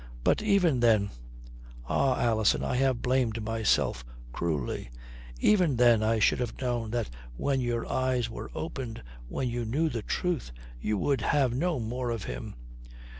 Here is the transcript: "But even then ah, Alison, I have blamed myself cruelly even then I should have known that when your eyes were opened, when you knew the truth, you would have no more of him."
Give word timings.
"But 0.23 0.41
even 0.41 0.79
then 0.79 1.11
ah, 1.87 2.19
Alison, 2.19 2.63
I 2.63 2.75
have 2.77 3.03
blamed 3.03 3.43
myself 3.43 4.03
cruelly 4.31 4.89
even 5.39 5.75
then 5.75 6.01
I 6.01 6.17
should 6.17 6.39
have 6.39 6.59
known 6.59 6.89
that 6.89 7.11
when 7.37 7.61
your 7.61 7.85
eyes 7.87 8.27
were 8.27 8.49
opened, 8.55 9.03
when 9.27 9.47
you 9.47 9.63
knew 9.63 9.89
the 9.89 10.01
truth, 10.01 10.51
you 10.79 10.97
would 10.97 11.21
have 11.21 11.53
no 11.53 11.79
more 11.79 12.09
of 12.09 12.23
him." 12.23 12.55